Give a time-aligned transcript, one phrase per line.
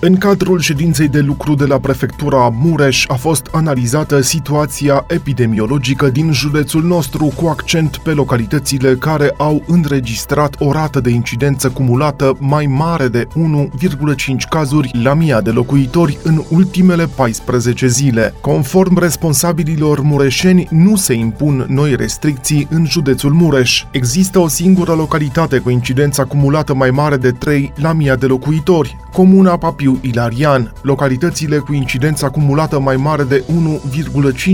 [0.00, 6.32] în cadrul ședinței de lucru de la prefectura Mureș a fost analizată situația epidemiologică din
[6.32, 12.66] județul nostru cu accent pe localitățile care au înregistrat o rată de incidență cumulată mai
[12.66, 18.34] mare de 1,5 cazuri la mia de locuitori în ultimele 14 zile.
[18.40, 23.84] Conform responsabililor mureșeni, nu se impun noi restricții în județul Mureș.
[23.90, 28.96] Există o singură localitate cu incidența cumulată mai mare de 3 la mia de locuitori,
[29.12, 33.44] comuna Papiu Ilarian, localitățile cu incidență acumulată mai mare de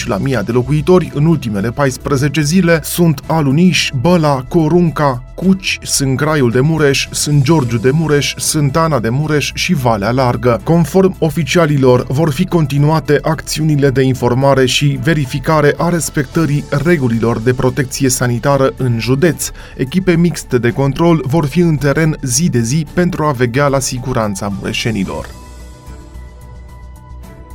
[0.00, 6.16] 1,5 la mii de locuitori în ultimele 14 zile sunt Aluniș, Băla, Corunca, Cuci, sunt
[6.16, 10.60] Graiul de Mureș, sunt Giorgiu de Mureș, sunt Ana de Mureș și Valea Largă.
[10.64, 18.08] Conform oficialilor, vor fi continuate acțiunile de informare și verificare a respectării regulilor de protecție
[18.08, 19.50] sanitară în județ.
[19.76, 23.78] Echipe mixte de control vor fi în teren zi de zi pentru a veghea la
[23.78, 25.43] siguranța mureșenilor.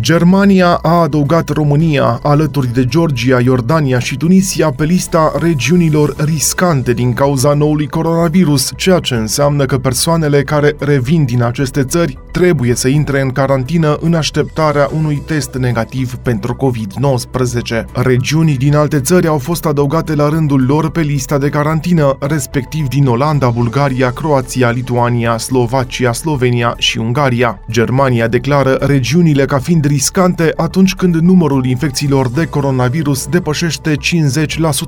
[0.00, 7.12] Germania a adăugat România, alături de Georgia, Iordania și Tunisia, pe lista regiunilor riscante din
[7.12, 12.88] cauza noului coronavirus, ceea ce înseamnă că persoanele care revin din aceste țări trebuie să
[12.88, 17.84] intre în carantină în așteptarea unui test negativ pentru COVID-19.
[17.94, 22.88] Regiuni din alte țări au fost adăugate la rândul lor pe lista de carantină, respectiv
[22.88, 27.60] din Olanda, Bulgaria, Croația, Lituania, Slovacia, Slovenia și Ungaria.
[27.70, 33.94] Germania declară regiunile ca fiind riscante atunci când numărul infecțiilor de coronavirus depășește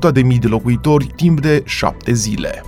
[0.09, 2.63] 50% de mii de locuitori timp de șapte zile.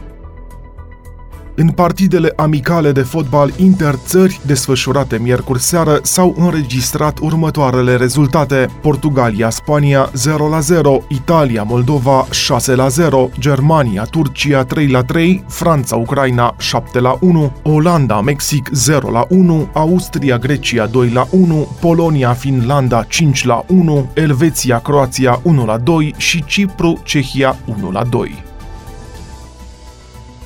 [1.58, 8.68] În partidele amicale de fotbal interțări desfășurate miercuri seară s-au înregistrat următoarele rezultate.
[8.80, 14.68] Portugalia, Spania 0-0, Italia, Moldova 6-0, Germania, Turcia 3-3,
[15.48, 20.90] Franța, Ucraina 7-1, Olanda, Mexic 0-1, Austria, Grecia 2-1,
[21.80, 25.42] Polonia, Finlanda 5-1, Elveția, Croația
[26.12, 28.45] 1-2 și Cipru, Cehia 1-2.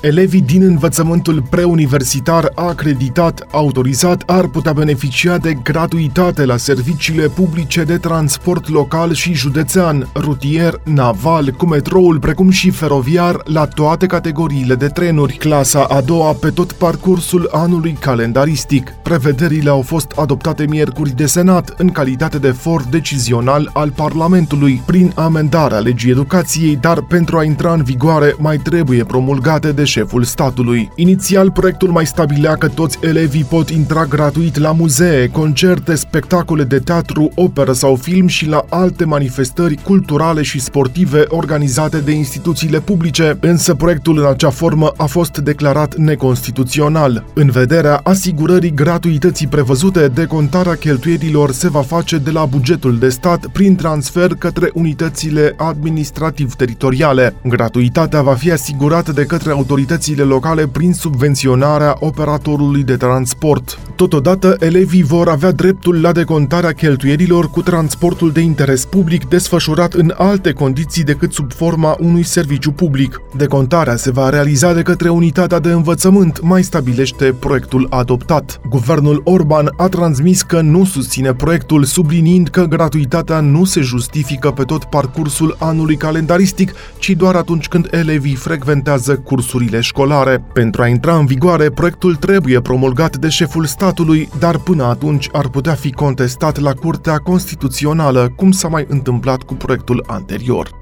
[0.00, 7.99] Elevii din învățământul preuniversitar acreditat, autorizat, ar putea beneficia de gratuitate la serviciile publice de
[7.99, 14.87] transport local și județean, rutier, naval, cu metroul, precum și feroviar, la toate categoriile de
[14.87, 18.91] trenuri, clasa a doua pe tot parcursul anului calendaristic.
[19.03, 25.12] Prevederile au fost adoptate miercuri de Senat în calitate de for decizional al Parlamentului, prin
[25.15, 30.91] amendarea legii educației, dar pentru a intra în vigoare mai trebuie promulgate de șeful statului.
[30.95, 36.78] Inițial, proiectul mai stabilea că toți elevii pot intra gratuit la muzee, concerte, spectacole de
[36.78, 43.39] teatru, operă sau film și la alte manifestări culturale și sportive organizate de instituțiile publice,
[43.41, 47.25] însă proiectul în acea formă a fost declarat neconstituțional.
[47.34, 53.47] În vederea asigurării gratuității prevăzute, decontarea cheltuielilor se va face de la bugetul de stat
[53.47, 57.34] prin transfer către unitățile administrativ-teritoriale.
[57.45, 63.79] Gratuitatea va fi asigurată de către autorități autoritățile locale prin subvenționarea operatorului de transport.
[63.97, 70.15] Totodată, elevii vor avea dreptul la decontarea cheltuielilor cu transportul de interes public desfășurat în
[70.17, 73.21] alte condiții decât sub forma unui serviciu public.
[73.37, 78.61] Decontarea se va realiza de către unitatea de învățământ, mai stabilește proiectul adoptat.
[78.69, 84.63] Guvernul Orban a transmis că nu susține proiectul, subliniind că gratuitatea nu se justifică pe
[84.63, 90.45] tot parcursul anului calendaristic, ci doar atunci când elevii frecventează cursurile cursurile școlare.
[90.53, 95.49] Pentru a intra în vigoare, proiectul trebuie promulgat de șeful statului, dar până atunci ar
[95.49, 100.80] putea fi contestat la Curtea Constituțională, cum s-a mai întâmplat cu proiectul anterior.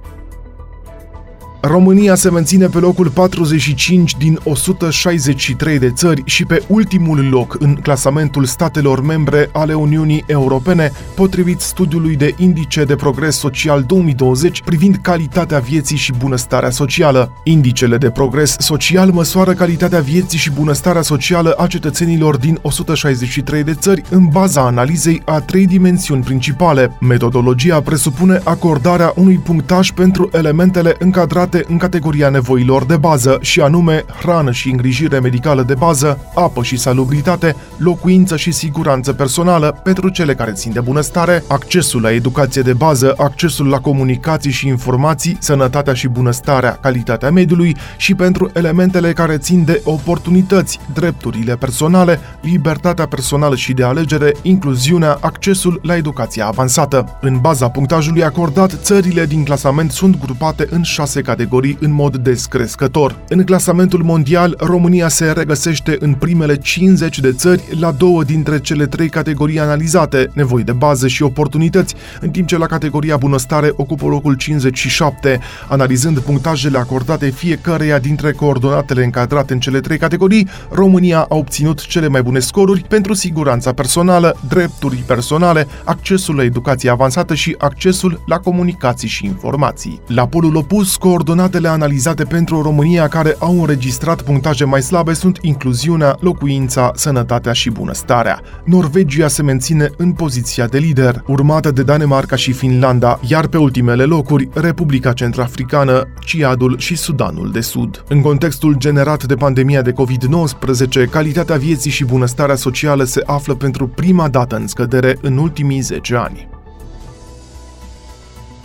[1.61, 7.75] România se menține pe locul 45 din 163 de țări și pe ultimul loc în
[7.75, 14.99] clasamentul statelor membre ale Uniunii Europene, potrivit studiului de indice de progres social 2020 privind
[15.03, 17.33] calitatea vieții și bunăstarea socială.
[17.45, 23.75] Indicele de progres social măsoară calitatea vieții și bunăstarea socială a cetățenilor din 163 de
[23.75, 26.97] țări în baza analizei a trei dimensiuni principale.
[27.01, 33.61] Metodologia presupune acordarea unui punctaj pentru elementele încadrate clasificate în categoria nevoilor de bază, și
[33.61, 40.09] anume hrană și îngrijire medicală de bază, apă și salubritate, locuință și siguranță personală pentru
[40.09, 45.37] cele care țin de bunăstare, accesul la educație de bază, accesul la comunicații și informații,
[45.41, 53.07] sănătatea și bunăstarea, calitatea mediului și pentru elementele care țin de oportunități, drepturile personale, libertatea
[53.07, 57.19] personală și de alegere, incluziunea, accesul la educația avansată.
[57.21, 62.17] În baza punctajului acordat, țările din clasament sunt grupate în șase categorii categorii în mod
[62.17, 63.17] descrescător.
[63.29, 68.87] În clasamentul mondial, România se regăsește în primele 50 de țări la două dintre cele
[68.87, 74.07] trei categorii analizate, nevoi de bază și oportunități, în timp ce la categoria bunăstare ocupă
[74.07, 81.35] locul 57, analizând punctajele acordate fiecăreia dintre coordonatele încadrate în cele trei categorii, România a
[81.35, 87.55] obținut cele mai bune scoruri pentru siguranța personală, drepturi personale, accesul la educație avansată și
[87.59, 90.01] accesul la comunicații și informații.
[90.07, 91.27] La polul opus, coordonatele
[91.69, 98.41] analizate pentru România care au înregistrat punctaje mai slabe sunt incluziunea, locuința, sănătatea și bunăstarea.
[98.65, 104.05] Norvegia se menține în poziția de lider, urmată de Danemarca și Finlanda, iar pe ultimele
[104.05, 108.05] locuri Republica Centrafricană, Ciadul și Sudanul de Sud.
[108.09, 113.89] În contextul generat de pandemia de COVID-19, calitatea vieții și bunăstarea socială se află pentru
[113.89, 116.49] prima dată în scădere în ultimii 10 ani.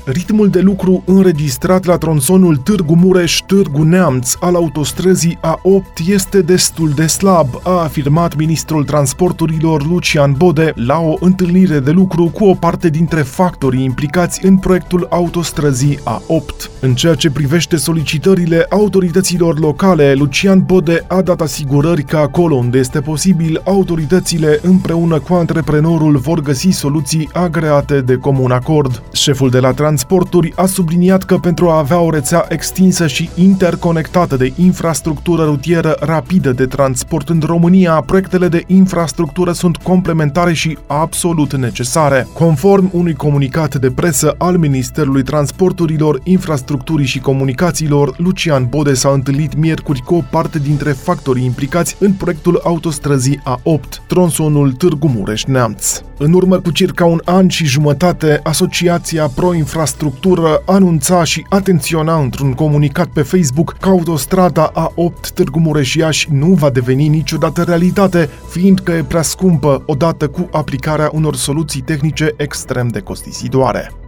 [0.05, 7.07] Ritmul de lucru înregistrat la tronsonul Târgu Mureș-Târgu Neamț al autostrăzii A8 este destul de
[7.07, 12.89] slab, a afirmat ministrul transporturilor Lucian Bode la o întâlnire de lucru cu o parte
[12.89, 16.71] dintre factorii implicați în proiectul autostrăzii A8.
[16.79, 22.77] În ceea ce privește solicitările autorităților locale, Lucian Bode a dat asigurări că acolo unde
[22.77, 29.03] este posibil, autoritățile împreună cu antreprenorul vor găsi soluții agreate de comun acord.
[29.11, 33.29] Șeful de la trans Transporturi a subliniat că pentru a avea o rețea extinsă și
[33.35, 40.77] interconectată de infrastructură rutieră rapidă de transport în România, proiectele de infrastructură sunt complementare și
[40.87, 42.27] absolut necesare.
[42.33, 49.55] Conform unui comunicat de presă al Ministerului Transporturilor, Infrastructurii și Comunicațiilor, Lucian Bode s-a întâlnit
[49.55, 56.01] miercuri cu o parte dintre factorii implicați în proiectul autostrăzii A8, tronsonul Târgu Mureș-Neamț.
[56.17, 62.53] În urmă cu circa un an și jumătate, Asociația Pro Infrastructură anunța și atenționa într-un
[62.53, 69.03] comunicat pe Facebook că autostrada A8 Târgu Mureș nu va deveni niciodată realitate, fiindcă e
[69.03, 74.02] prea scumpă odată cu aplicarea unor soluții tehnice extrem de costisitoare.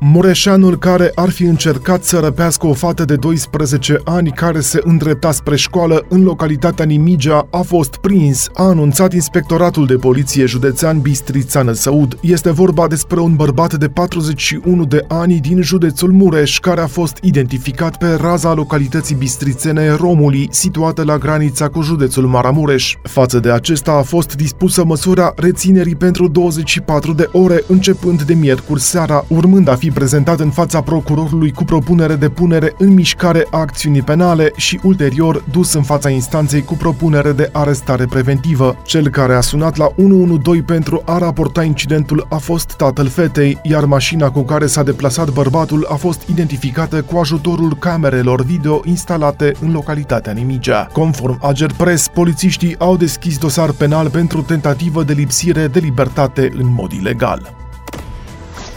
[0.00, 5.32] Mureșanul care ar fi încercat să răpească o fată de 12 ani care se îndrepta
[5.32, 11.62] spre școală în localitatea Nimigea a fost prins, a anunțat inspectoratul de poliție județean Bistrița
[11.62, 12.18] Năsăud.
[12.20, 17.18] Este vorba despre un bărbat de 41 de ani din județul Mureș care a fost
[17.22, 22.96] identificat pe raza localității bistrițene Romului, situată la granița cu județul Maramureș.
[23.02, 28.80] Față de acesta a fost dispusă măsura reținerii pentru 24 de ore începând de miercuri
[28.80, 33.46] seara, urmând a fi fi prezentat în fața procurorului cu propunere de punere în mișcare
[33.50, 38.76] a acțiunii penale și ulterior dus în fața instanței cu propunere de arestare preventivă.
[38.84, 43.84] Cel care a sunat la 112 pentru a raporta incidentul a fost tatăl fetei, iar
[43.84, 49.72] mașina cu care s-a deplasat bărbatul a fost identificată cu ajutorul camerelor video instalate în
[49.72, 50.88] localitatea Nimigea.
[50.92, 56.72] Conform Ager Press, polițiștii au deschis dosar penal pentru tentativă de lipsire de libertate în
[56.72, 57.67] mod ilegal.